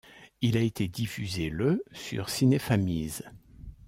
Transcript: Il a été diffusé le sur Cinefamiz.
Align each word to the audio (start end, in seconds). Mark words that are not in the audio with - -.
Il 0.41 0.57
a 0.57 0.61
été 0.61 0.87
diffusé 0.87 1.51
le 1.51 1.83
sur 1.91 2.29
Cinefamiz. 2.31 3.21